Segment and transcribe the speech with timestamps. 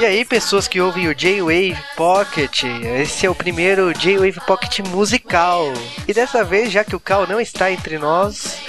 [0.00, 2.62] E aí, pessoas que ouvem o J-Wave Pocket,
[3.00, 5.64] esse é o primeiro J-Wave Pocket musical.
[6.06, 8.60] E dessa vez, já que o Cal não está entre nós,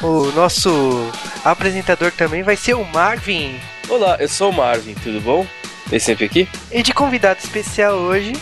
[0.00, 1.10] o nosso
[1.44, 3.58] apresentador também vai ser o Marvin.
[3.88, 5.44] Olá, eu sou o Marvin, tudo bom?
[5.90, 6.48] É sempre aqui?
[6.70, 8.34] E de convidado especial hoje,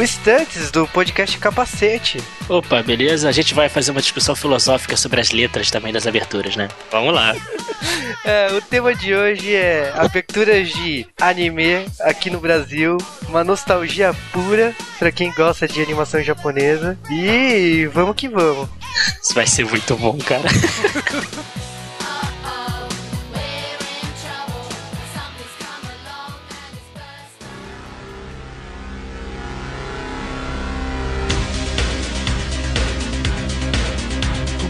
[0.00, 2.22] o Stantes do podcast Capacete.
[2.48, 3.28] Opa, beleza?
[3.28, 6.68] A gente vai fazer uma discussão filosófica sobre as letras também das aberturas, né?
[6.90, 7.36] Vamos lá.
[8.24, 12.96] é, o tema de hoje é aberturas de anime aqui no Brasil,
[13.28, 16.98] uma nostalgia pura para quem gosta de animação japonesa.
[17.10, 18.70] E vamos que vamos.
[19.22, 20.48] Isso vai ser muito bom, cara.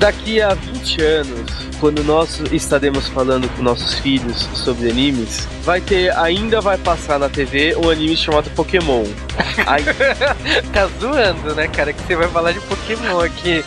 [0.01, 6.17] daqui a 20 anos, quando nós estaremos falando com nossos filhos sobre animes, vai ter,
[6.17, 9.05] ainda vai passar na TV um anime chamado Pokémon.
[9.67, 9.84] Aí...
[10.73, 11.92] tá zoando, né, cara?
[11.92, 13.62] Que você vai falar de Pokémon aqui.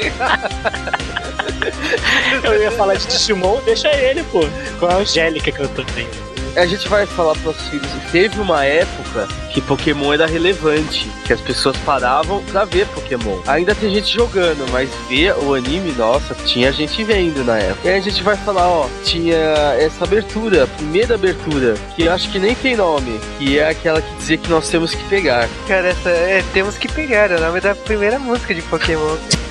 [2.44, 4.42] Eu ia falar de Digimon, deixa ele, pô.
[4.80, 7.90] Com a Angélica que eu tô tendo a gente vai falar para os filhos.
[8.12, 13.40] Teve uma época que Pokémon era relevante, que as pessoas paravam pra ver Pokémon.
[13.48, 17.90] Ainda tem gente jogando, mas ver o anime, nossa, tinha gente vendo na época.
[17.90, 19.38] E a gente vai falar, ó, tinha
[19.78, 24.02] essa abertura, a primeira abertura, que eu acho que nem tem nome, que é aquela
[24.02, 25.48] que dizia que nós temos que pegar.
[25.68, 29.18] Cara, essa é temos que pegar, é o nome da primeira música de Pokémon.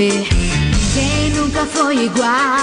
[0.00, 0.28] de viver.
[0.94, 2.59] Quem nunca foi igual?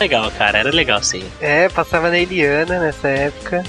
[0.00, 1.24] Legal, cara, era legal sim.
[1.40, 3.64] É, passava na Eliana nessa época.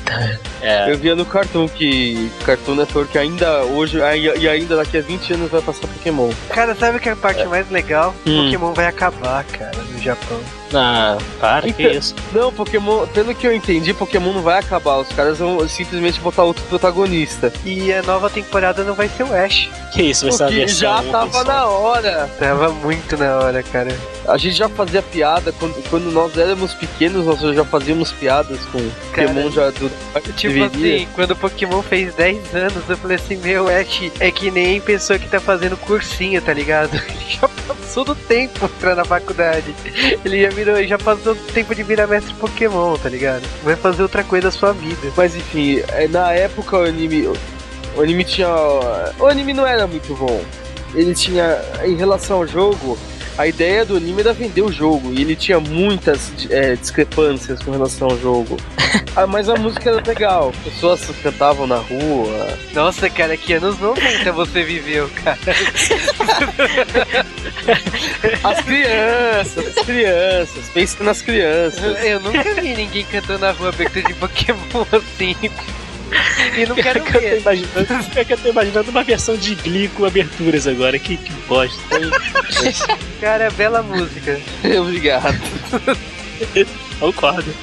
[0.62, 0.92] É.
[0.92, 5.52] Eu via no Cartoon que Cartoon Network ainda hoje e ainda daqui a 20 anos
[5.52, 6.30] vai passar Pokémon.
[6.50, 7.46] Cara, sabe o que é a parte é.
[7.46, 8.14] mais legal?
[8.26, 8.44] Hum.
[8.44, 10.40] Pokémon vai acabar, cara, Japão.
[10.74, 12.16] Ah, para, então, que isso?
[12.32, 14.98] Não, Pokémon, pelo que eu entendi, Pokémon não vai acabar.
[14.98, 17.52] Os caras vão simplesmente botar outro protagonista.
[17.66, 19.70] E a nova temporada não vai ser o Ash.
[19.94, 20.80] Que isso, vai ser a versão.
[20.80, 22.30] Já tava na hora.
[22.38, 23.96] Tava muito na hora, cara.
[24.28, 28.78] A gente já fazia piada quando, quando nós éramos pequenos, nós já fazíamos piadas com
[29.12, 29.90] cara, Pokémon já do.
[30.36, 30.96] Tipo deveria.
[30.98, 34.80] assim, quando o Pokémon fez 10 anos, eu falei assim: Meu, Ash é que nem
[34.80, 36.96] pessoa que tá fazendo cursinho, tá ligado?
[36.96, 39.74] Ele já passou do tempo pra na faculdade.
[40.24, 43.44] Ele já virou, já passou tempo de virar mestre Pokémon, tá ligado?
[43.64, 45.12] Vai fazer outra coisa da sua vida.
[45.16, 47.28] Mas enfim, é, na época o anime.
[47.96, 48.50] O anime tinha.
[49.20, 50.44] O anime não era muito bom.
[50.94, 51.62] Ele tinha.
[51.84, 52.98] Em relação ao jogo,
[53.40, 57.72] a ideia do anime era vender o jogo e ele tinha muitas é, discrepâncias com
[57.72, 58.58] relação ao jogo.
[59.16, 62.60] ah, mas a música era legal, pessoas cantavam na rua.
[62.74, 65.40] Nossa, cara, que anos 90 você viveu, cara.
[68.44, 72.04] as crianças, as crianças, pensa nas crianças.
[72.04, 75.34] Eu nunca vi ninguém cantando na rua abertura de Pokémon assim.
[76.58, 77.38] E não quero ver.
[77.38, 80.98] Eu tô imaginando, que eu tô imaginando uma versão de Glee com aberturas agora.
[80.98, 81.80] Que, que bosta.
[83.22, 84.40] Cara, bela música.
[84.80, 85.40] Obrigado.
[87.00, 87.54] Concordo.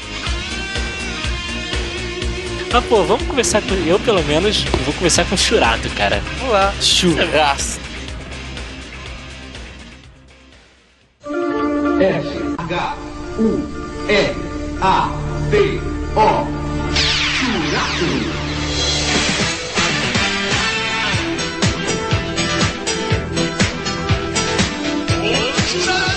[2.72, 3.74] Mas pô, vamos começar com.
[3.86, 6.22] Eu, pelo menos, vou começar com Churato, cara.
[6.38, 6.74] Vamos lá.
[6.80, 7.80] Churrasco.
[11.98, 12.28] F
[12.58, 12.96] H
[13.38, 13.62] U
[14.08, 14.34] R
[14.82, 15.08] A
[15.50, 15.80] T
[16.16, 16.46] O
[16.94, 18.25] Churato.
[25.66, 26.15] Try.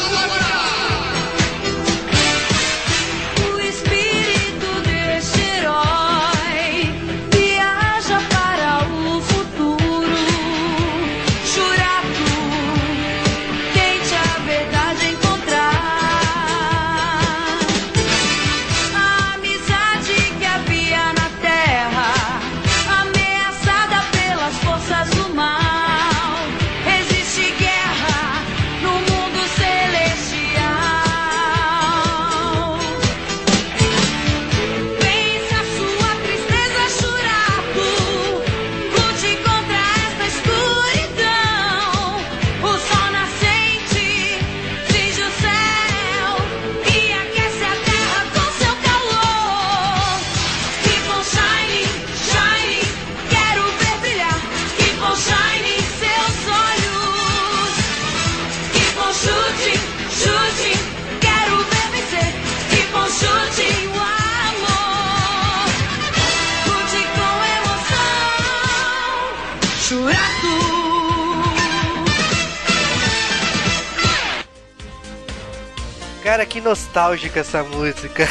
[77.09, 78.27] Nostálgica essa música.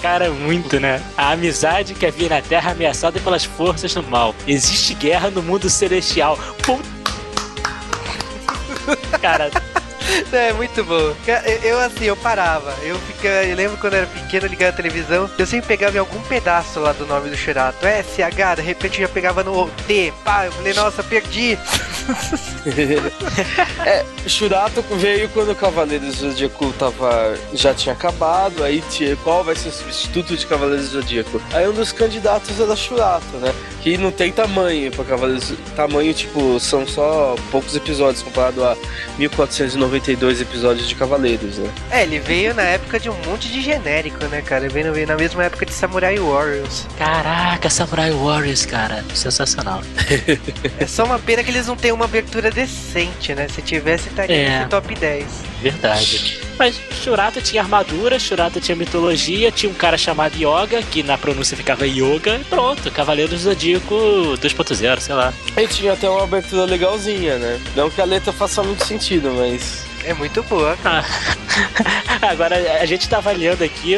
[0.00, 1.02] Cara, muito, né?
[1.16, 4.34] A amizade que havia na Terra ameaçada pelas forças do mal.
[4.46, 6.38] Existe guerra no mundo celestial.
[6.62, 6.78] Pum.
[9.20, 9.50] Cara,
[10.32, 11.14] É muito bom.
[11.62, 12.74] Eu, assim, eu parava.
[12.82, 16.00] Eu, fica, eu lembro quando eu era pequeno, ligava a televisão, eu sempre pegava em
[16.00, 17.86] algum pedaço lá do nome do Shurato.
[17.86, 20.12] SH, de repente eu já pegava no T.
[20.24, 21.58] Pá, eu falei, nossa, perdi.
[23.84, 29.44] é, Shurato veio quando o Cavaleiros do Zodíaco tava, já tinha acabado, aí tinha, qual
[29.44, 31.40] vai ser o substituto de Cavaleiros do Zodíaco?
[31.52, 33.52] Aí um dos candidatos era Shurato, né?
[33.82, 35.52] Que não tem tamanho pra Cavaleiros.
[35.76, 38.76] Tamanho, tipo, são só poucos episódios comparado a
[39.18, 41.70] 1492 episódios de Cavaleiros, né?
[41.90, 44.68] É, ele veio na época de um monte de genérico, né, cara?
[44.68, 46.86] Veio, veio na mesma época de Samurai Warriors.
[46.98, 49.04] caraca, Samurai Warriors, cara.
[49.14, 49.82] Sensacional.
[50.78, 53.48] É só uma pena que eles não têm uma abertura decente, né?
[53.48, 54.58] Se tivesse, estaria É.
[54.58, 55.26] nesse top 10.
[55.62, 56.38] Verdade.
[56.58, 61.56] Mas Shurato tinha armadura, Shurato tinha mitologia, tinha um cara chamado Yoga, que na pronúncia
[61.56, 63.94] ficava Yoga, e pronto, Cavaleiros do Zodíaco
[64.40, 65.32] 2.0, sei lá.
[65.56, 67.60] Aí tinha até uma abertura legalzinha, né?
[67.74, 69.84] Não que a letra faça muito sentido, mas.
[70.04, 70.76] É muito boa.
[70.84, 71.04] Ah.
[72.30, 73.96] Agora, a gente tá avaliando aqui,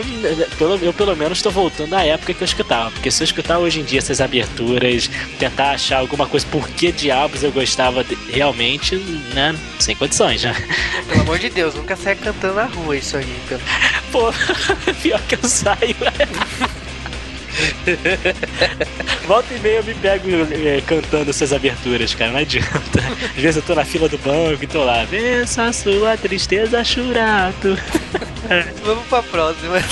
[0.58, 2.90] pelo, eu pelo menos tô voltando à época que eu escutava.
[2.90, 5.08] Porque se eu escutar hoje em dia essas aberturas,
[5.38, 8.96] tentar achar alguma coisa, por que diabos eu gostava de- realmente,
[9.32, 9.56] né?
[9.78, 10.54] Sem condições, né?
[11.08, 13.36] Pelo amor de Deus, nunca saia cantando na rua isso aí.
[13.48, 13.60] Pelo...
[14.12, 14.30] Pô,
[15.02, 15.96] pior que eu saio.
[19.26, 23.00] Volta e meia eu me pego eh, cantando essas aberturas, cara, não adianta.
[23.36, 27.76] Às vezes eu tô na fila do banco e tô lá, vença sua tristeza, churato.
[28.84, 29.82] Vamos pra próxima.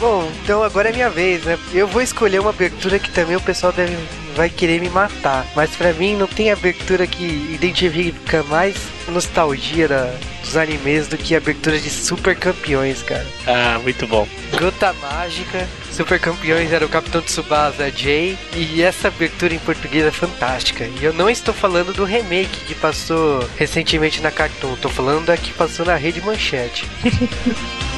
[0.00, 1.58] Bom, então agora é minha vez, né?
[1.72, 3.96] Eu vou escolher uma abertura que também o pessoal deve,
[4.34, 5.46] vai querer me matar.
[5.54, 8.76] Mas pra mim não tem abertura que identifica mais
[9.08, 13.26] nostalgia da- dos animes do que a abertura de Super Campeões, cara.
[13.46, 14.26] Ah, muito bom.
[14.58, 20.10] Gota Mágica, Super Campeões era o Capitão Tsubasa Jay, e essa abertura em português é
[20.10, 20.84] fantástica.
[21.00, 25.36] E eu não estou falando do remake que passou recentemente na Cartoon, tô falando da
[25.36, 26.84] que passou na Rede Manchete.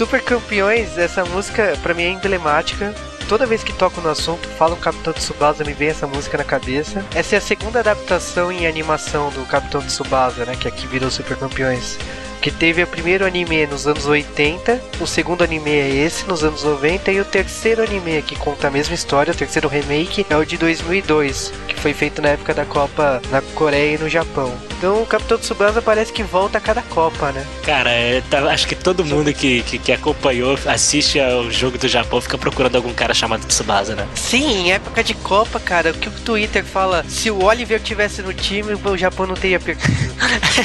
[0.00, 2.94] Super Campeões, essa música pra mim é emblemática.
[3.28, 7.04] Toda vez que toco no assunto, falo Capitão Tsubasa, me vem essa música na cabeça.
[7.14, 10.56] Essa é a segunda adaptação em animação do Capitão Tsubasa, né?
[10.56, 11.98] Que aqui virou Super Campeões.
[12.40, 16.64] Que teve o primeiro anime nos anos 80, o segundo anime é esse, nos anos
[16.64, 20.44] 90, e o terceiro anime que conta a mesma história, o terceiro remake, é o
[20.44, 24.50] de 2002, que foi feito na época da Copa na Coreia e no Japão.
[24.78, 27.44] Então o Capitão Tsubasa parece que volta a cada Copa, né?
[27.62, 31.86] Cara, é, tá- acho que todo mundo que, que, que acompanhou, assiste ao jogo do
[31.88, 34.08] Japão, fica procurando algum cara chamado Tsubasa, né?
[34.14, 38.22] Sim, em época de Copa, cara, o que o Twitter fala, se o Oliver tivesse
[38.22, 40.14] no time, o Japão não teria perdido.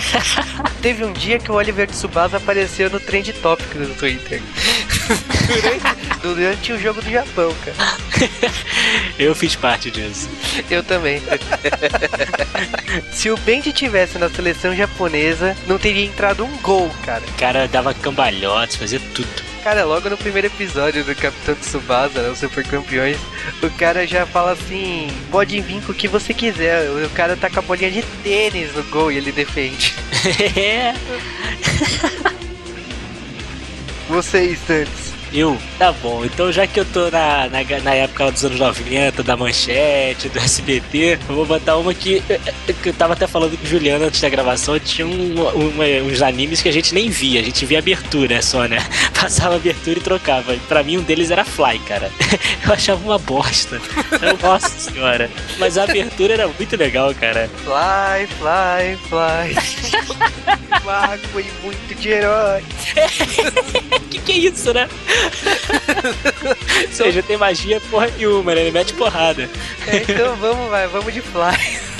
[0.81, 4.41] Teve um dia que o Oliver Tsubasa apareceu no trend topic do Twitter.
[6.33, 7.77] Durante o jogo do Japão, cara.
[9.19, 10.29] Eu fiz parte disso.
[10.69, 11.21] Eu também.
[13.11, 17.23] se o Benji tivesse na seleção japonesa, não teria entrado um gol, cara.
[17.27, 19.55] O cara dava cambalhotes, fazia tudo.
[19.65, 23.17] Cara, logo no primeiro episódio do Capitão Tsubasa, né, os Super Campeões,
[23.63, 26.87] o cara já fala assim: pode vir com o que você quiser.
[26.87, 29.95] O cara tá com a bolinha de tênis no gol e ele defende.
[30.55, 30.93] É.
[34.07, 35.04] Você, Instantes.
[35.35, 35.57] Eu?
[35.77, 36.23] Tá bom.
[36.23, 40.39] Então, já que eu tô na, na, na época dos anos 90, da manchete, do
[40.39, 42.23] SBT, eu vou botar uma que,
[42.81, 44.79] que eu tava até falando com o Juliano antes da gravação.
[44.79, 48.63] Tinha um, uma- uns animes que a gente nem via, a gente via abertura só,
[48.65, 48.77] né?
[49.19, 50.53] Passava abertura e trocava.
[50.55, 52.09] E Pra mim, um deles era Fly, cara.
[52.65, 53.81] Eu achava uma bosta.
[54.21, 55.29] Eu, nossa senhora.
[55.59, 57.49] Mas a abertura era muito legal, cara.
[57.65, 60.05] Fly, fly, fly.
[60.85, 62.63] Mago e muito de herói.
[64.09, 64.87] Que que é isso, né?
[66.87, 68.61] Ou seja, tem magia porra nenhuma, né?
[68.61, 69.49] Ele mete porrada.
[69.87, 71.94] É, então vamos, vai, vamos de fly.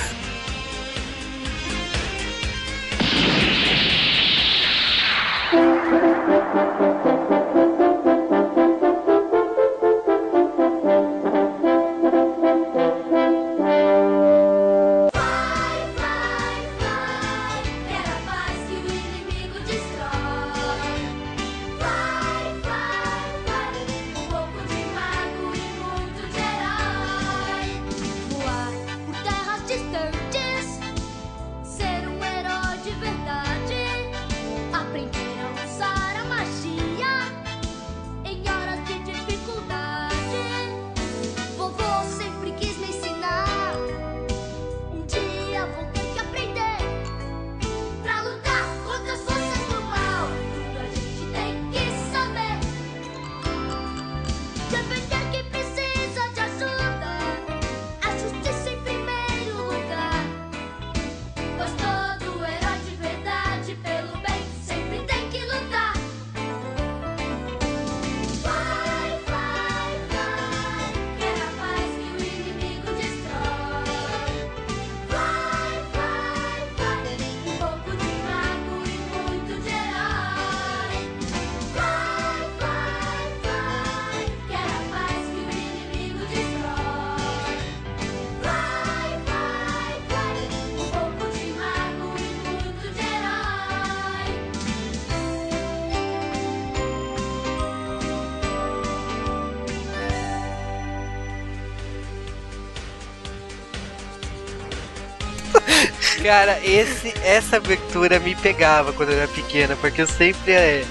[106.25, 110.83] Cara, esse, essa abertura me pegava quando eu era pequena, porque eu sempre é,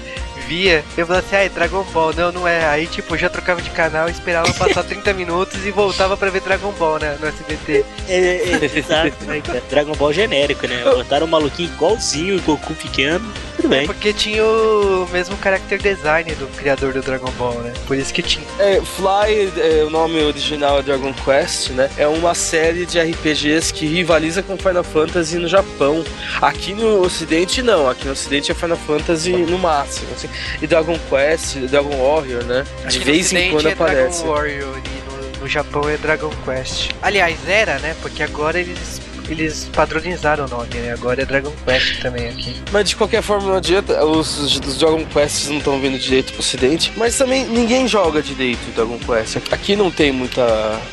[0.47, 2.65] via, eu falava assim, ah, é Dragon Ball, não, não é.
[2.67, 6.41] Aí, tipo, eu já trocava de canal, esperava passar 30 minutos e voltava pra ver
[6.41, 7.85] Dragon Ball, né, no SBT.
[8.07, 9.63] É, é, exato, né, cara?
[9.69, 10.83] Dragon Ball genérico, né?
[10.83, 13.31] Botaram um maluquinho igualzinho, o Goku pequeno.
[13.55, 13.85] Tudo bem.
[13.85, 18.21] Porque tinha o mesmo character design do criador do Dragon Ball, né, por isso que
[18.21, 18.45] tinha.
[18.59, 21.89] É, Fly, é, o nome original é Dragon Quest, né?
[21.97, 26.03] É uma série de RPGs que rivaliza com Final Fantasy no Japão.
[26.41, 27.89] Aqui no Ocidente, não.
[27.89, 30.07] Aqui no Ocidente é Final Fantasy no máximo.
[30.15, 30.29] assim.
[30.61, 32.65] E Dragon Quest, Dragon Warrior, né?
[32.81, 34.19] De Aqui no vez em quando é aparece.
[34.19, 36.91] Dragon Warrior e no, no Japão é Dragon Quest.
[37.01, 37.95] Aliás, era, né?
[38.01, 40.93] Porque agora eles, eles padronizaram o nome, né?
[40.93, 42.55] Agora é Dragon Quest também aqui.
[42.71, 46.39] Mas de qualquer forma não adianta, os, os Dragon Quests não estão vindo direito pro
[46.39, 46.91] ocidente.
[46.95, 49.37] Mas também ninguém joga direito Dragon Quest.
[49.51, 50.45] Aqui não tem muita.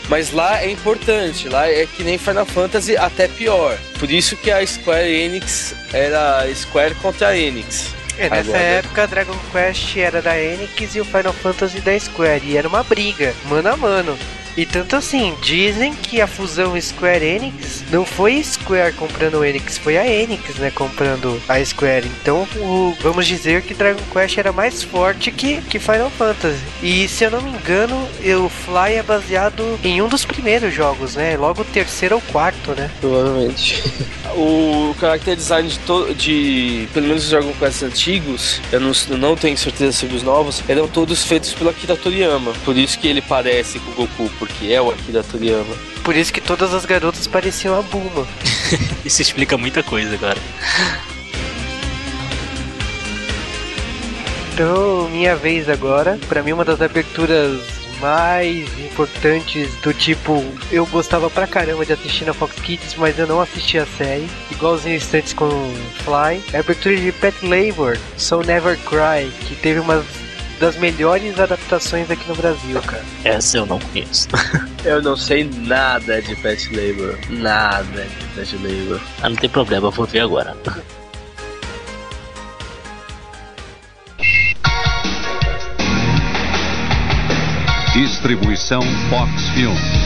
[0.08, 3.76] Mas lá é importante, lá é que nem Final Fantasy, até pior.
[3.98, 7.94] Por isso que a Square Enix era Square contra a Enix.
[8.18, 8.58] É, nessa Agora.
[8.58, 12.42] época Dragon Quest era da Enix e o Final Fantasy da Square.
[12.44, 14.18] E era uma briga, mano a mano.
[14.56, 19.78] E tanto assim, dizem que a fusão Square Enix não foi Square comprando o Enix,
[19.78, 22.06] foi a Enix, né, comprando a Square.
[22.20, 26.58] Então, o- vamos dizer que Dragon Quest era mais forte que, que Final Fantasy.
[26.82, 27.96] E se eu não me engano,
[28.44, 31.36] o Fly é baseado em um dos primeiros jogos, né?
[31.36, 32.90] Logo o terceiro ou quarto, né?
[33.00, 33.82] Provavelmente.
[34.36, 39.36] o character design de, to- de pelo menos os Dragon Quest antigos, eu não, não
[39.36, 42.52] tenho certeza sobre os novos, eram todos feitos pelo Akira Toriyama.
[42.64, 45.72] Por isso que ele parece com o Goku, porque é o Akira Toriyama.
[46.02, 48.26] Por isso que todas as garotas pareciam a Bulma.
[49.06, 50.38] Isso explica muita coisa agora.
[54.52, 56.18] Então, minha vez agora.
[56.28, 57.60] Pra mim, uma das aberturas
[58.00, 63.28] mais importantes do tipo, eu gostava pra caramba de assistir na Fox Kids, mas eu
[63.28, 64.28] não assisti a série.
[64.50, 65.48] Igualzinho instantes com
[66.04, 66.42] Fly.
[66.52, 70.04] É a abertura de Pet Labor, So Never Cry, que teve uma
[70.62, 73.02] das melhores adaptações aqui no Brasil, cara.
[73.24, 74.28] Essa eu não conheço.
[74.84, 77.16] Eu não sei nada de Pet Labor.
[77.30, 79.00] Nada de Pet Labor.
[79.22, 80.56] Ah, não tem problema, eu vou ver agora.
[87.94, 90.01] Distribuição Fox Filmes.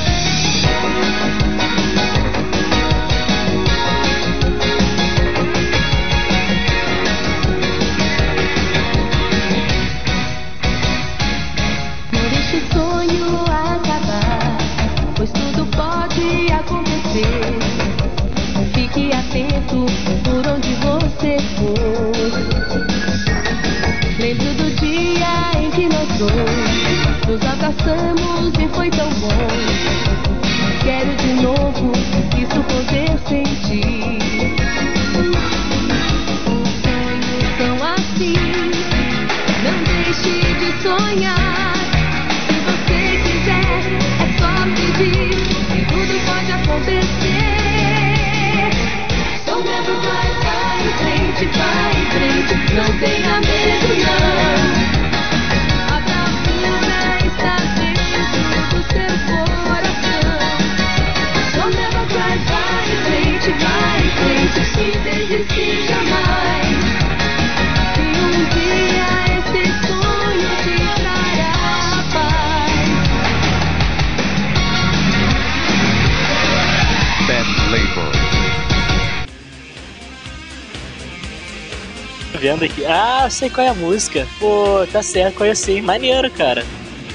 [82.57, 82.85] Vendo aqui.
[82.87, 84.27] Ah, sei qual é a música.
[84.39, 85.83] Pô, tá certo, conheci.
[85.83, 86.65] Maneiro, cara.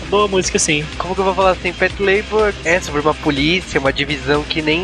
[0.08, 0.86] Boa música, sim.
[0.98, 1.74] Como que eu vou falar assim?
[1.74, 4.84] Pet Labor é sobre uma polícia, uma divisão que nem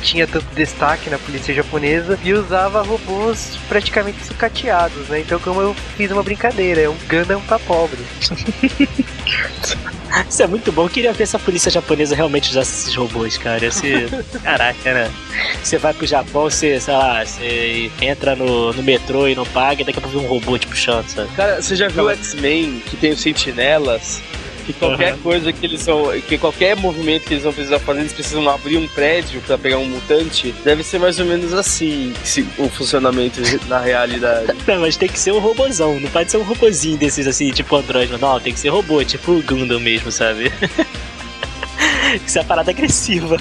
[0.00, 5.20] tinha tanto destaque na polícia japonesa e usava robôs praticamente sucateados, né?
[5.20, 7.98] Então, como eu fiz uma brincadeira, é um Gundam pra pobre.
[10.28, 10.84] Isso é muito bom.
[10.84, 13.66] Eu queria ver se a polícia japonesa realmente usasse esses robôs, cara.
[13.66, 14.06] Esse...
[14.42, 15.10] Caraca, né?
[15.62, 19.82] Você vai pro Japão, você, sei lá, você entra no, no metrô e não paga,
[19.82, 21.30] e daqui a pouco vem um robô te puxando, sabe?
[21.34, 24.20] Cara, você já viu o X-Men que tem os sentinelas?
[24.66, 25.18] Que qualquer Aham.
[25.22, 26.10] coisa que eles vão.
[26.20, 29.78] Que qualquer movimento que eles vão precisar fazer, eles precisam abrir um prédio pra pegar
[29.78, 30.54] um mutante.
[30.64, 34.52] Deve ser mais ou menos assim se- o funcionamento na realidade.
[34.66, 37.74] Não, mas tem que ser um robozão, não pode ser um robozinho desses assim, tipo
[37.76, 40.52] Android, não, tem que ser robô, tipo o Gundam mesmo, sabe?
[42.26, 43.36] Isso é uma parada agressiva.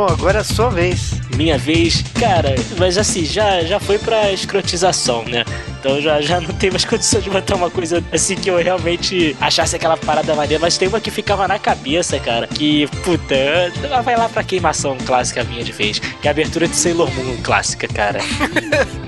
[0.00, 1.20] Bom, agora é a sua vez.
[1.36, 5.44] Minha vez, cara, mas assim, já, já foi pra escrotização, né?
[5.78, 9.36] Então já, já não tem mais condição de botar uma coisa assim que eu realmente
[9.38, 12.46] achasse aquela parada maneira, mas tem uma que ficava na cabeça, cara.
[12.46, 13.34] Que, puta,
[14.02, 15.98] vai lá pra queimação clássica minha de vez.
[15.98, 18.20] Que é a abertura de Sailor Moon clássica, cara.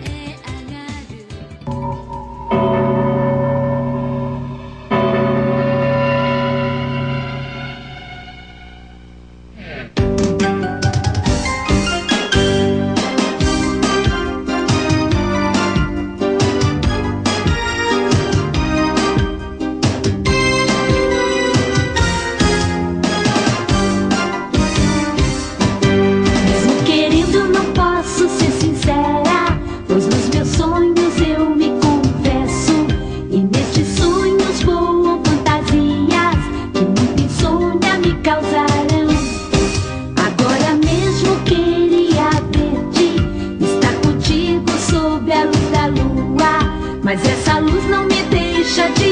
[47.12, 49.11] Mas essa luz não me deixa dizer-te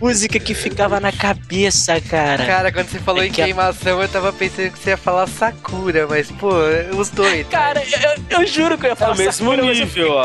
[0.00, 2.44] música que ficava na cabeça, cara.
[2.46, 4.96] Cara, quando você falou É em que a- queimação, eu tava pensando que você ia
[4.96, 6.50] falar Sakura, mas, pô,
[6.98, 7.46] os dois.
[7.48, 7.82] Cara,
[8.30, 10.24] eu, eu juro que eu ia É falar o mesmo Sakura, nível, ó.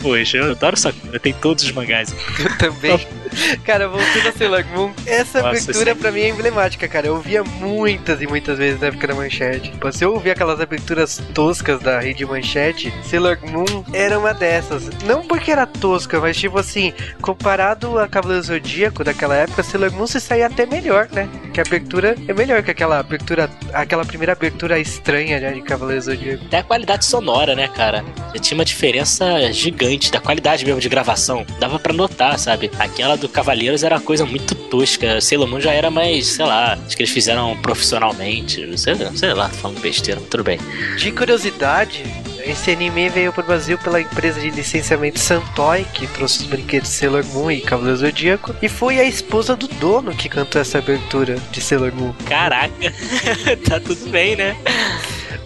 [0.00, 2.14] Poxa, eu adoro Sakura, tem todos os mangás.
[2.38, 3.06] Eu também.
[3.64, 6.00] Cara, voltando a Sailor Moon, essa Nossa, abertura sim.
[6.00, 7.06] pra mim é emblemática, cara.
[7.06, 9.70] Eu ouvia muitas e muitas vezes na época da manchete.
[9.72, 14.88] Tipo, se eu ouvia aquelas aberturas toscas da rede manchete, Sailor Moon era uma dessas.
[15.04, 20.06] Não porque era tosca, mas tipo assim, comparado a Cavaleiro Zodíaco daquela época, Sailor Moon
[20.06, 21.28] se saía até melhor, né?
[21.58, 26.00] que a abertura é melhor que aquela abertura, aquela primeira abertura estranha né, de Cavaleiro
[26.00, 26.44] Zodíaco.
[26.44, 28.04] Até a qualidade sonora, né, cara?
[28.32, 31.44] Já tinha uma diferença gigante da qualidade mesmo de gravação.
[31.58, 32.70] Dava pra notar, sabe?
[32.78, 35.20] Aquela do Cavaleiros era uma coisa muito tosca.
[35.20, 38.78] Sailor Moon já era mais, sei lá, acho que eles fizeram profissionalmente.
[38.78, 40.58] Sei, sei lá, tô falando besteira, mas tudo bem.
[40.96, 42.04] De curiosidade,
[42.44, 47.24] esse anime veio pro Brasil pela empresa de licenciamento Santoy, que trouxe os brinquedos Sailor
[47.26, 51.60] Moon e Cavaleiro Zodíaco, e foi a esposa do dono que cantou essa abertura de
[51.60, 52.14] Sailor Moon.
[52.26, 52.72] Caraca,
[53.68, 54.56] tá tudo bem, né?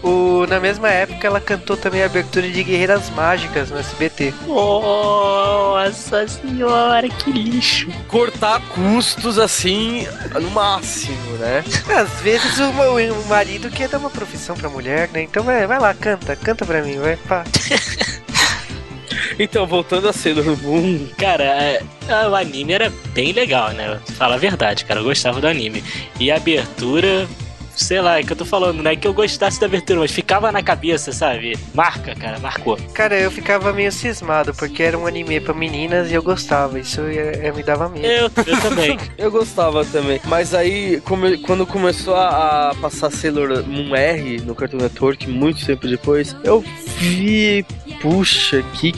[0.01, 4.33] O, na mesma época, ela cantou também a abertura de Guerreiras Mágicas no SBT.
[4.47, 7.89] Nossa senhora, que lixo.
[8.07, 11.63] Cortar custos assim no máximo, né?
[11.95, 15.23] Às vezes o, o marido quer dar uma profissão pra mulher, né?
[15.23, 17.15] Então vai, vai lá, canta, canta pra mim, vai.
[17.17, 17.43] Pá.
[19.39, 21.81] Então, voltando a Sailor Moon, Cara, é,
[22.29, 23.99] o anime era bem legal, né?
[24.17, 24.99] Fala a verdade, cara.
[24.99, 25.83] Eu gostava do anime.
[26.19, 27.27] E a abertura,
[27.75, 30.11] sei lá, é que eu tô falando, não é que eu gostasse da abertura, mas
[30.11, 31.57] ficava na cabeça, sabe?
[31.73, 32.77] Marca, cara, marcou.
[32.93, 36.79] Cara, eu ficava meio cismado, porque era um anime pra meninas e eu gostava.
[36.79, 38.05] Isso é, é- me dava medo.
[38.05, 38.97] Eu, eu também.
[39.17, 40.19] eu gostava também.
[40.25, 45.65] Mas aí, come- quando começou a, a passar Sailor Moon R no Cartoon Network, muito
[45.65, 46.63] tempo depois, eu
[46.97, 47.65] vi,
[48.01, 48.93] puxa, que,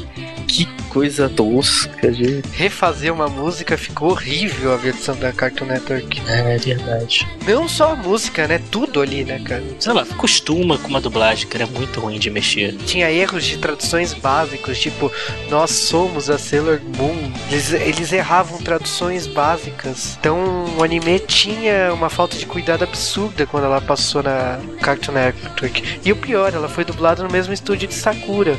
[0.47, 2.47] que coisa tosca, gente.
[2.53, 6.21] Refazer uma música ficou horrível a versão da Cartoon Network.
[6.27, 7.27] É verdade.
[7.45, 8.61] Não só a música, né?
[8.71, 9.63] Tudo ali, né, cara?
[9.79, 12.75] Sei lá, costuma com uma dublagem que era muito ruim de mexer.
[12.85, 15.11] Tinha erros de traduções básicos, tipo,
[15.49, 17.31] nós somos a Sailor Moon.
[17.51, 20.17] Eles, eles erravam traduções básicas.
[20.19, 25.99] Então o anime tinha uma falta de cuidado absurda quando ela passou na Cartoon Network.
[26.03, 28.57] E o pior, ela foi dublada no mesmo estúdio de Sakura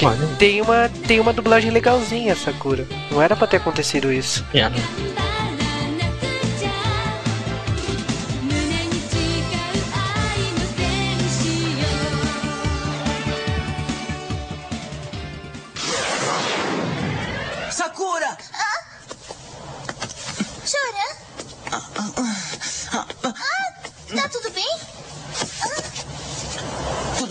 [0.00, 2.86] que tem uma, tem uma dublagem legalzinha, Sakura.
[3.10, 4.44] Não era pra ter acontecido isso.
[4.54, 4.70] É,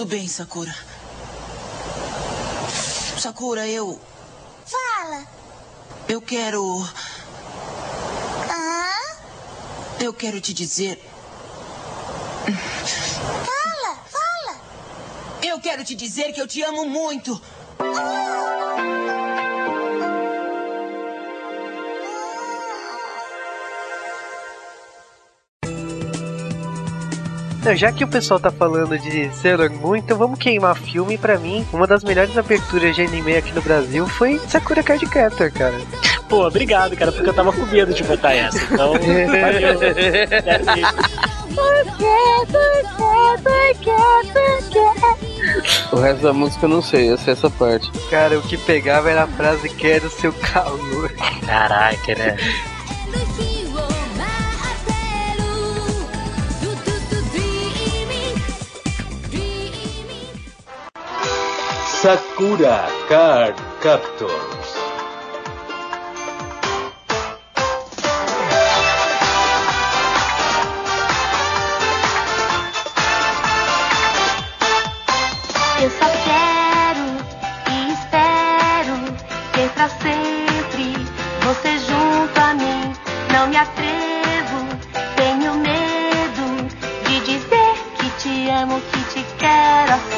[0.06, 0.88] bem Sakura.
[3.20, 3.68] Sakura.
[3.68, 4.00] Eu.
[4.66, 5.28] Fala.
[6.08, 6.88] Eu quero.
[8.50, 9.16] Ah,
[10.00, 10.98] Eu quero te dizer.
[13.46, 14.62] fala, fala.
[15.44, 17.40] Eu quero te dizer que eu te amo muito.
[27.70, 31.18] Não, já que o pessoal tá falando de Sailor Moon, então vamos queimar filme.
[31.20, 35.52] Pra mim, uma das melhores aberturas de anime aqui no Brasil foi Sakura Card Captor,
[35.52, 35.76] cara.
[36.28, 38.58] Pô, obrigado, cara, porque eu tava com medo de botar essa.
[38.74, 39.80] Então, valeu.
[39.80, 40.82] Deve-
[45.92, 47.92] O resto da música eu não sei, eu sei essa parte.
[48.10, 51.12] Cara, o que pegava era a frase quero seu calor.
[51.46, 52.36] Caraca, né?
[62.02, 64.32] Sakura Card Captors.
[75.82, 77.06] Eu só quero
[77.70, 78.96] e espero
[79.52, 80.94] ter pra sempre
[81.44, 82.94] você junto a mim.
[83.34, 84.66] Não me atrevo,
[85.18, 86.70] tenho medo
[87.10, 90.09] de dizer que te amo, que te quero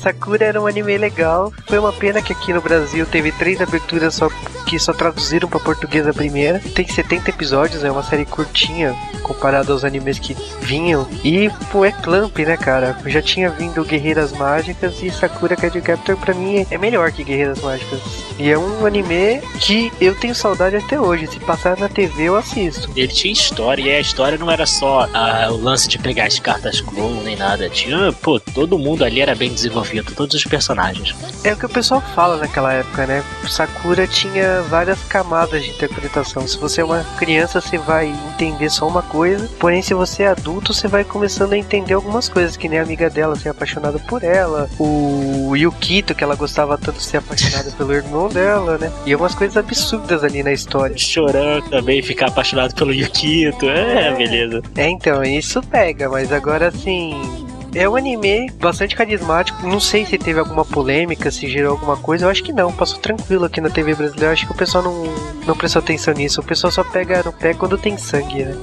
[0.00, 1.52] Sakura era um anime legal.
[1.68, 4.28] Foi uma pena que aqui no Brasil teve três aberturas só
[4.66, 6.58] que só traduziram pra português a primeira.
[6.74, 8.96] Tem 70 episódios, é uma série curtinha
[9.30, 11.06] comparado aos animes que vinham.
[11.22, 12.98] E, pô, é Clamp, né, cara?
[13.06, 17.60] Já tinha vindo Guerreiras Mágicas e Sakura Card Captor pra mim é melhor que Guerreiras
[17.60, 18.00] Mágicas.
[18.38, 21.28] E é um anime que eu tenho saudade até hoje.
[21.28, 22.90] Se passar na TV, eu assisto.
[22.96, 26.38] Ele tinha história, e a história não era só ah, o lance de pegar as
[26.38, 27.68] cartas Clow nem nada.
[27.68, 31.14] Tinha, pô, todo mundo ali era bem desenvolvido, todos os personagens.
[31.44, 33.22] É o que o pessoal fala naquela época, né?
[33.48, 36.46] Sakura tinha várias camadas de interpretação.
[36.48, 39.19] Se você é uma criança, você vai entender só uma coisa.
[39.58, 42.82] Porém, se você é adulto, você vai começando a entender algumas coisas, que nem a
[42.82, 47.70] amiga dela ser apaixonada por ela, o Yukito, que ela gostava tanto de ser apaixonada
[47.72, 48.90] pelo irmão dela, né?
[49.06, 50.96] E umas coisas absurdas ali na história.
[50.96, 53.68] Chorando também, ficar apaixonado pelo Yukito.
[53.68, 54.62] É, beleza.
[54.76, 57.49] É, então, isso pega, mas agora assim.
[57.74, 59.66] É um anime bastante carismático.
[59.66, 62.26] Não sei se teve alguma polêmica, se gerou alguma coisa.
[62.26, 62.72] Eu acho que não.
[62.72, 64.26] Passou tranquilo aqui na TV brasileira.
[64.28, 65.04] Eu acho que o pessoal não,
[65.46, 66.40] não prestou atenção nisso.
[66.40, 68.56] O pessoal só pega no pé quando tem sangue, né?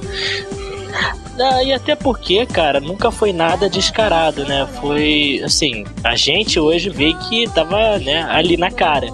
[1.40, 4.66] Ah, e até porque, cara, nunca foi nada descarado, né?
[4.80, 9.06] Foi assim, a gente hoje vê que tava, né, ali na cara.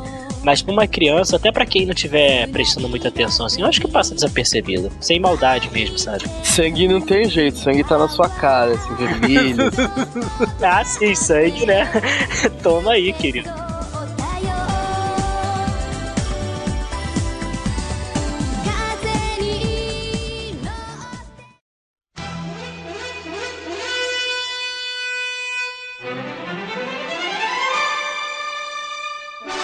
[0.44, 3.80] Mas pra uma criança, até pra quem não tiver prestando muita atenção, assim, eu acho
[3.80, 4.90] que passa desapercebido.
[5.00, 6.24] Sem maldade mesmo, sabe?
[6.42, 9.64] Sangue não tem jeito, sangue tá na sua cara, assim, vermelho.
[10.62, 11.90] ah, sim, sangue, né?
[12.62, 13.63] Toma aí, querido.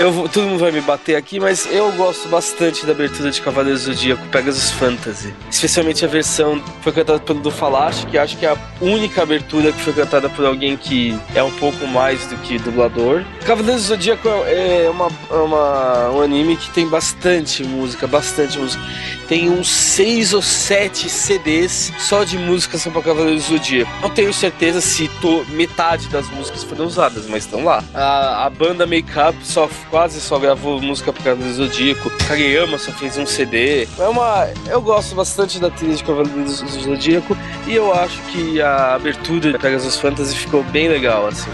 [0.01, 3.85] Eu todo mundo vai me bater aqui, mas eu gosto bastante da abertura de Cavaleiros
[3.85, 5.35] do Zodíaco Pegasus Fantasy.
[5.51, 9.23] Especialmente a versão que foi cantada pelo do Falache, que acho que é a única
[9.23, 13.23] abertura que foi cantada por alguém que é um pouco mais do que dublador.
[13.45, 18.83] Cavaleiros do Zodíaco é uma, é uma- um anime que tem bastante música, bastante música.
[19.31, 23.88] Tem uns seis ou sete CDs só de músicas para Cavaleiros do Zodíaco.
[24.03, 27.81] Não tenho certeza se to- metade das músicas foram usadas, mas estão lá.
[27.95, 32.11] A, a banda Make Up só, quase só gravou música para Cavaleiros do Zodíaco.
[32.27, 33.87] Kageyama só fez um CD.
[34.01, 37.37] É uma, eu gosto bastante da trilha de Cavaleiros do Zodíaco
[37.69, 41.51] e eu acho que a abertura de Pegasus Fantasy ficou bem legal, assim.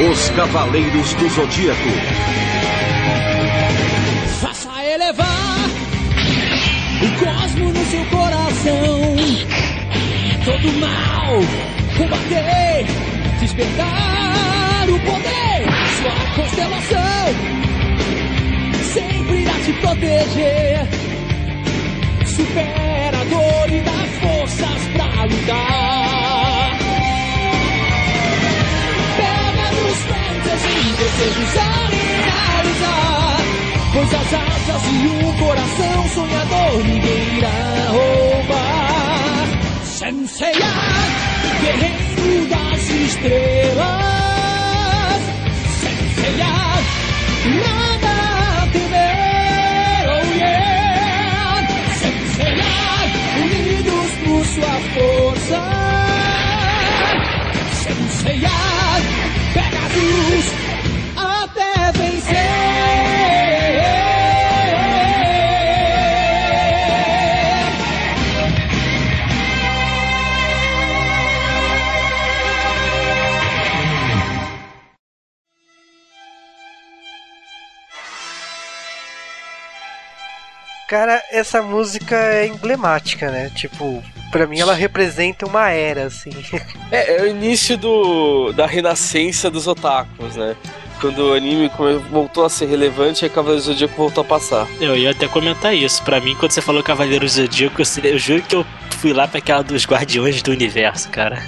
[0.00, 1.88] Os Cavaleiros do Zodíaco.
[4.40, 5.66] Faça elevar
[7.02, 9.16] o cosmo no seu coração.
[10.44, 11.40] Todo mal
[11.96, 12.86] combater,
[13.40, 15.66] despertar o poder.
[15.96, 17.34] Sua constelação
[18.94, 20.86] sempre irá te proteger.
[22.24, 25.87] Supera a dor e dá forças pra lutar.
[30.98, 33.38] Desejos a realizar.
[33.92, 39.46] Pois as asas e o coração sonhador ninguém irá roubar.
[39.84, 40.72] Senseiya,
[41.62, 43.88] guerreiro das estrelas.
[45.80, 46.56] Senseiya,
[47.62, 48.14] nada
[48.62, 51.66] a temer, oh yeah.
[51.94, 52.74] Senseiya,
[53.42, 55.60] unidos por sua força.
[57.72, 58.58] Senseiya,
[59.54, 60.46] Pegasus,
[80.88, 83.50] Cara, essa música é emblemática, né?
[83.54, 86.30] Tipo, pra mim ela representa uma era, assim.
[86.90, 90.56] É, é o início do, da renascença dos otakus, né?
[90.98, 91.70] Quando o anime
[92.10, 94.66] voltou a ser relevante, aí Cavaleiros do Zodíaco voltou a passar.
[94.80, 96.02] Eu ia até comentar isso.
[96.02, 98.64] Pra mim, quando você falou Cavaleiros do Zodíaco, eu, eu juro que eu
[98.96, 101.42] fui lá pra aquela dos Guardiões do Universo, cara.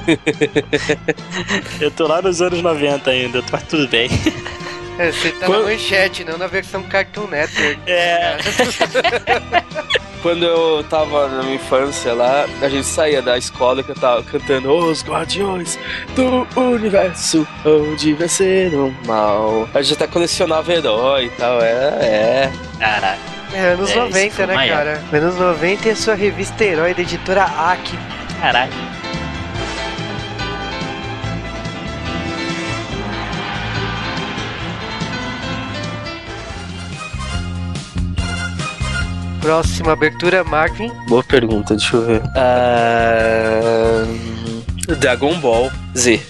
[1.80, 4.10] eu tô lá nos anos 90 ainda, mas tudo bem.
[5.00, 7.78] É, você tá Quando- na manchete, não na versão Cartoon Network.
[7.86, 8.36] É.
[10.20, 14.22] Quando eu tava na minha infância lá, a gente saía da escola que eu tava
[14.22, 15.78] cantando Os Guardiões
[16.14, 19.66] do Universo, onde vencer o mal.
[19.72, 22.52] A gente até colecionava herói e tal, é, é.
[22.78, 23.18] Caraca.
[23.54, 25.02] É, anos É, isso 90, foi né, uma cara?
[25.12, 27.98] Anos 90 e a sua revista Herói da editora Aki.
[28.38, 28.72] Caraca.
[39.40, 40.90] Próxima abertura, Marvin.
[41.08, 42.22] Boa pergunta, deixa eu ver.
[42.36, 44.04] Ah,
[44.98, 46.20] Dragon Ball Z.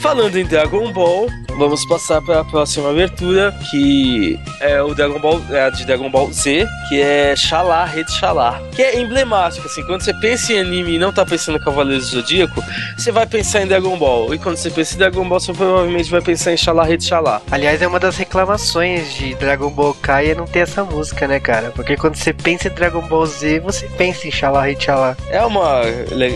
[0.00, 5.40] Falando em Dragon Ball, vamos passar para a próxima abertura, que é o Dragon Ball,
[5.50, 9.82] é a de Dragon Ball Z, que é Xalá, Rede Xalá, que é emblemático, assim,
[9.84, 12.62] quando você pensa em anime e não tá pensando em Cavaleiros do Zodíaco,
[12.96, 16.10] você vai pensar em Dragon Ball, e quando você pensa em Dragon Ball, você provavelmente
[16.10, 17.40] vai pensar em Xalá, Rede Xalá.
[17.50, 21.38] Aliás, é uma das reclamações de Dragon Ball Kai é não ter essa música, né,
[21.40, 21.70] cara?
[21.70, 25.16] Porque quando você pensa em Dragon Ball Z, você pensa em Xalá Rei Xalá.
[25.28, 25.82] É uma.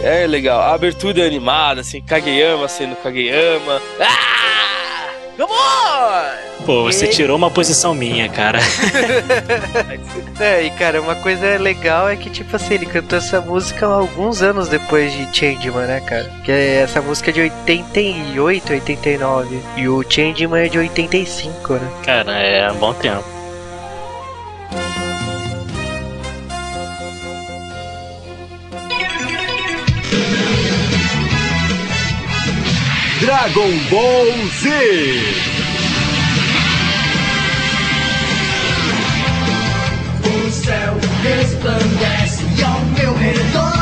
[0.05, 0.61] É legal.
[0.61, 3.81] A abertura é animada, assim, Kageyama sendo Kageyama.
[4.01, 4.36] Ah!
[5.37, 6.65] Come on!
[6.65, 8.59] Pô, você tirou uma posição minha, cara.
[10.39, 14.43] É, e cara, uma coisa legal é que, tipo assim, ele cantou essa música alguns
[14.43, 16.31] anos depois de Changeman, né, cara?
[16.45, 19.59] Que é- essa música é de 88, 89.
[19.79, 21.91] E o Changeman é de 85, né?
[22.05, 23.25] Cara, é um bom tempo.
[33.21, 34.69] Dragon Ball Z.
[40.23, 43.76] O céu resplandece ao meu redor,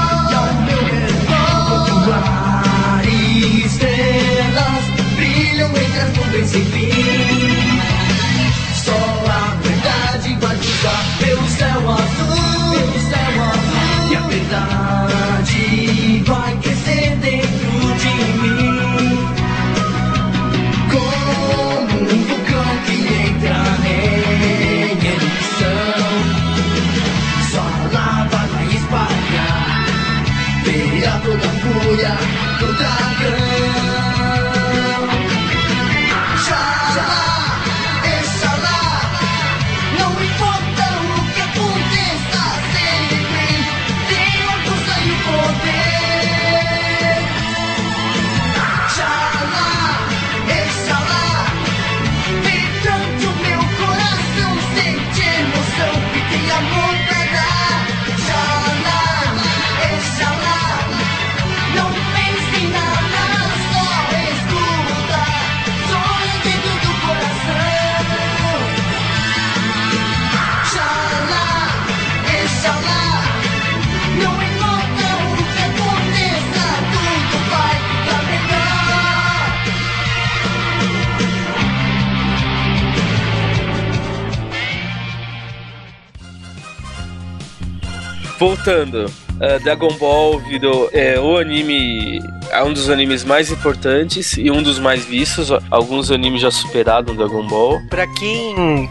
[88.39, 92.21] Voltando, uh, Dragon Ball virou é, o anime,
[92.51, 95.51] é um dos animes mais importantes e um dos mais vistos.
[95.71, 97.81] Alguns animes já superaram Dragon Ball.
[97.89, 98.91] Pra quem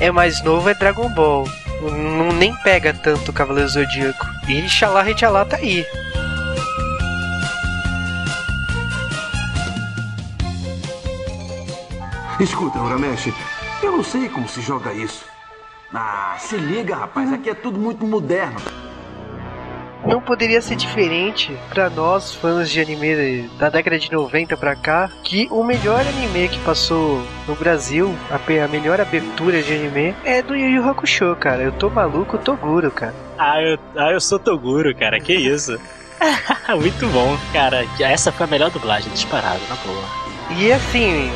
[0.00, 1.44] é mais novo, é Dragon Ball.
[1.82, 4.26] Não, nem pega tanto o Cavaleiro Zodíaco.
[4.48, 5.86] E Xalá Rei Xalá tá aí.
[12.40, 13.32] Escuta, Uramesh,
[13.82, 15.24] eu não sei como se joga isso.
[15.92, 18.60] Ah, se liga, rapaz, aqui é tudo muito moderno.
[20.06, 25.10] Não poderia ser diferente pra nós, fãs de anime da década de 90 pra cá,
[25.22, 30.56] que o melhor anime que passou no Brasil, a, melhor abertura de anime, é do
[30.56, 31.62] Yu Yu Hakusho, cara.
[31.62, 33.14] Eu tô maluco, Toguro, cara.
[33.38, 35.78] Ah, eu, ah, eu sou Toguro, cara, que isso?
[36.80, 37.84] Muito bom, cara.
[38.00, 40.29] Essa foi a melhor dublagem, disparado, na boa.
[40.58, 41.30] E assim,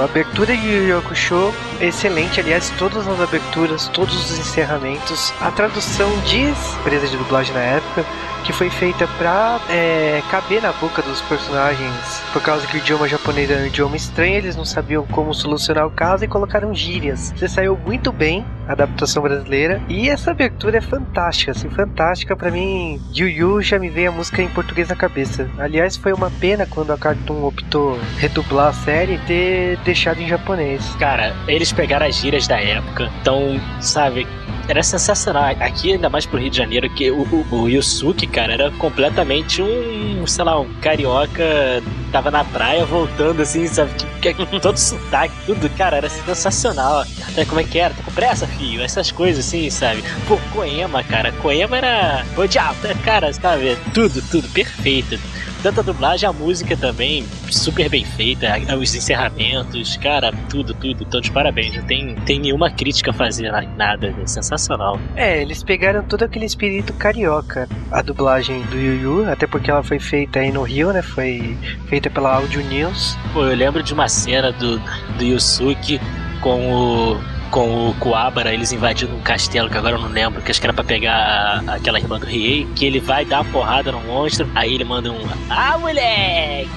[0.00, 2.40] a abertura de Hakusho, excelente.
[2.40, 5.32] Aliás, todas as aberturas, todos os encerramentos.
[5.40, 8.04] A tradução diz, empresa de dublagem na época,
[8.46, 12.22] que foi feita pra é, caber na boca dos personagens.
[12.32, 15.84] Por causa que o idioma japonês era um idioma estranho, eles não sabiam como solucionar
[15.84, 17.34] o caso e colocaram gírias.
[17.36, 19.82] Você saiu muito bem, a adaptação brasileira.
[19.88, 22.36] E essa abertura é fantástica, assim, fantástica.
[22.36, 25.50] Pra mim, Yu Yu já me veio a música em português na cabeça.
[25.58, 30.28] Aliás, foi uma pena quando a Cartoon optou redublar a série e ter deixado em
[30.28, 30.84] japonês.
[31.00, 34.24] Cara, eles pegaram as gírias da época, então, sabe,
[34.68, 35.44] era sensacional.
[35.60, 39.62] Aqui, ainda mais pro Rio de Janeiro, que o, o, o Yusuke, cara, era completamente
[39.62, 43.90] um, sei lá, um carioca, tava na praia voltando, assim, sabe?
[44.20, 47.04] Que, que, todo sotaque, tudo, cara, era sensacional.
[47.36, 47.94] É, Como é que era?
[47.94, 48.82] Tá com pressa, filho?
[48.82, 50.02] Essas coisas, assim, sabe?
[50.26, 52.24] Pô, Coema, cara, Coema era.
[52.36, 53.76] Ô, diabo, cara, sabe?
[53.94, 55.18] Tudo, tudo, perfeito.
[55.62, 61.02] Tanto a dublagem, a música também, super bem feita, os encerramentos, cara, tudo, tudo.
[61.02, 64.98] Então, de parabéns, não tem, tem nenhuma crítica a fazer nada, é sensacional.
[65.14, 69.82] É, eles pegaram todo aquele espírito carioca, a dublagem do Yu Yu, até porque ela
[69.82, 71.02] foi feita aí no Rio, né?
[71.02, 71.56] Foi
[71.88, 73.16] feita pela Audio News.
[73.32, 74.78] Pô, eu lembro de uma cena do,
[75.18, 76.00] do Yusuke
[76.40, 80.50] com o com o Kuwabara, eles invadindo um castelo, que agora eu não lembro, que
[80.50, 83.52] acho que era pra pegar a- aquela irmã do Riei, que ele vai dar uma
[83.52, 86.68] porrada no monstro, aí ele manda um Ah, moleque!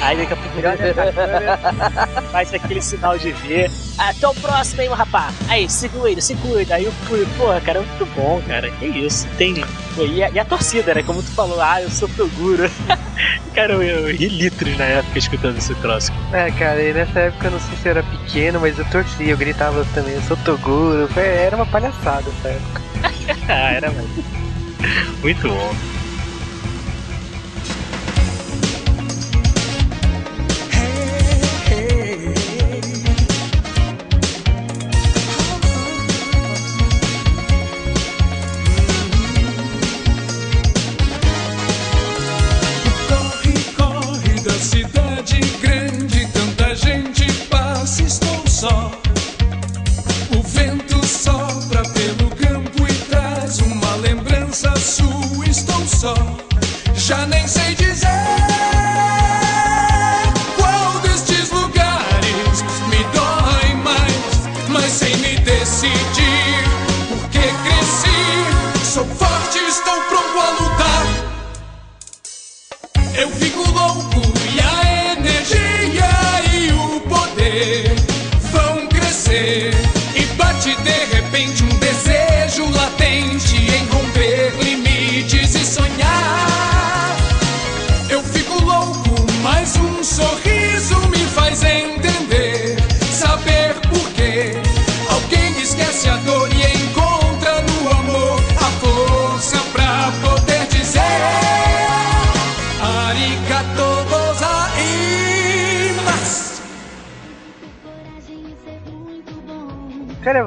[0.00, 1.58] Aí daqui a pouco ele olha pra câmera,
[2.32, 3.70] faz aquele sinal de ver.
[3.98, 5.32] Ah, tô próximo meu rapaz.
[5.48, 6.74] Aí, se cuida, se cuida.
[6.74, 8.68] Aí eu fui, porra, cara, é muito bom, cara.
[8.72, 9.26] Que isso.
[9.38, 9.64] Tem.
[9.98, 11.02] E, a, e a torcida, né?
[11.04, 12.68] Como tu falou, ah, eu sou Toguro.
[13.54, 16.10] cara, eu, eu ri litros na época escutando esse troço.
[16.32, 19.28] É, cara, e nessa época eu não sei se eu era pequeno, mas eu torcia,
[19.30, 21.08] eu gritava também, eu sou Toguro.
[21.18, 22.82] Era uma palhaçada essa época.
[23.48, 24.24] ah, era muito,
[25.22, 25.93] muito bom.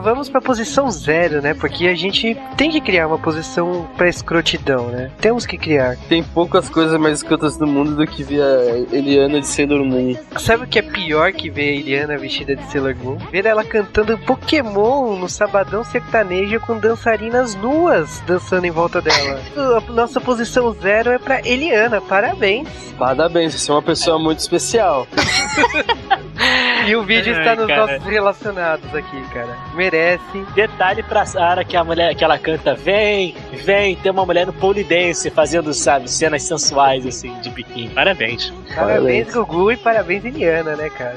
[0.01, 1.53] Vamos pra posição zero, né?
[1.53, 5.11] Porque a gente tem que criar uma posição pra escrotidão, né?
[5.19, 5.97] Temos que criar.
[6.07, 10.15] Tem poucas coisas mais escrotas do mundo do que ver a Eliana de Sailor Moon.
[10.37, 13.17] Sabe o que é pior que ver a Eliana vestida de Sailor Moon?
[13.31, 19.39] Ver ela cantando Pokémon no Sabadão Sertanejo com dançarinas nuas dançando em volta dela.
[19.77, 22.67] A nossa posição zero é pra Eliana, parabéns.
[22.97, 25.07] Parabéns, você é uma pessoa muito especial.
[26.87, 27.87] E o vídeo está nos cara.
[27.87, 29.57] nossos relacionados aqui, cara.
[29.75, 30.45] Merece.
[30.55, 34.53] Detalhe pra Sara que a mulher que ela canta Vem, vem, tem uma mulher no
[34.53, 37.89] pole dance fazendo, sabe, cenas sensuais assim, de biquíni.
[37.89, 38.53] Parabéns.
[38.73, 41.15] Parabéns, Gugu, e parabéns, Eliana, né, cara?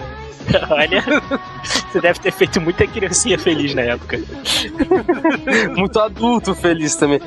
[0.71, 1.03] Olha,
[1.63, 4.19] você deve ter feito muita criancinha feliz na época.
[5.77, 7.21] Muito adulto feliz também.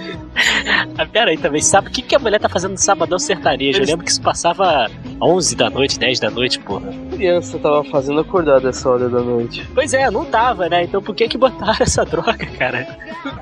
[0.97, 3.81] Ah, pera aí também, sabe o que, que a mulher tá fazendo no Sabadão Sertanejo?
[3.81, 4.89] Eu lembro que isso passava
[5.21, 6.89] 11 da noite, 10 da noite, porra.
[7.15, 9.67] Criança tava fazendo acordar essa hora da noite.
[9.73, 10.83] Pois é, não tava, né?
[10.83, 12.97] Então por que que botaram essa droga, cara?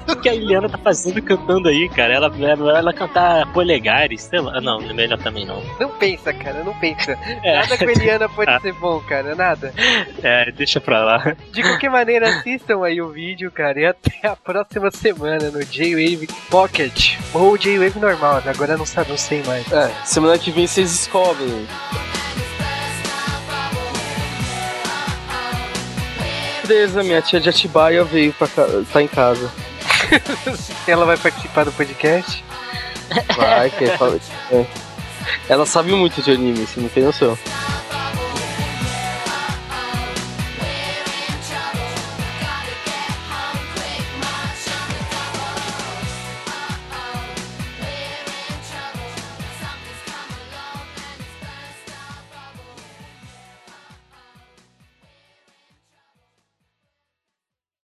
[0.10, 2.14] O que a Eliana tá fazendo cantando aí, cara?
[2.14, 4.60] Ela, ela, ela cantar polegares, sei lá.
[4.62, 5.62] Não, é melhor também não.
[5.80, 7.18] Não pensa, cara, não pensa.
[7.44, 7.56] É.
[7.60, 8.60] Nada com a Eliana pode Ah.
[8.60, 9.74] ser bom, cara, nada.
[10.22, 11.36] É, deixa pra lá.
[11.52, 16.28] De qualquer maneira, assistam aí o vídeo, cara, e até a próxima semana no J-Wave
[16.50, 17.18] Pocket.
[17.34, 18.52] Ou J-Wave normal, né?
[18.54, 19.72] agora eu não, sabe, não sei mais.
[19.72, 21.66] É, semana que vem vocês descobrem.
[26.72, 29.52] Beleza, minha tia de Atibaia veio pra cá, tá em casa.
[30.88, 32.46] Ela vai participar do podcast.
[33.36, 33.84] Vai, que.
[33.84, 34.66] É.
[35.50, 37.38] Ela sabe muito de anime, você não tem noção.